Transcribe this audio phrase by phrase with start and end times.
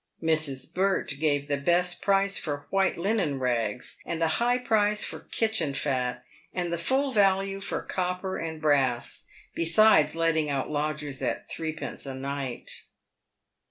[0.19, 0.73] (Mrs.
[0.73, 5.75] Burt gave the best price for white linen rags, and a high price for kitchen
[5.75, 6.23] fat,
[6.55, 12.15] and the full value for* copper and brass, besides letting out lodgings at threepence a
[12.15, 12.85] night.)